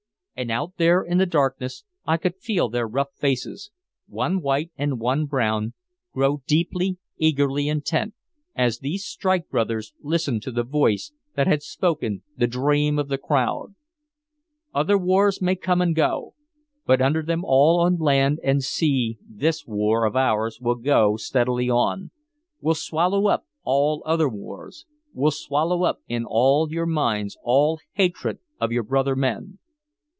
[0.33, 3.69] And out there in the darkness I could feel their rough faces,
[4.07, 5.73] one white and one brown,
[6.13, 8.15] grow deeply, eagerly intent,
[8.55, 13.19] as these strike brothers listened to the voice that had spoken the dream of the
[13.19, 13.75] crowd:
[14.73, 16.33] "Other wars may come and go
[16.87, 21.69] but under them all on land and sea this war of ours will go steadily
[21.69, 22.09] on
[22.61, 28.39] will swallow up all other wars will swallow up in all your minds all hatred
[28.59, 29.59] of your brother men.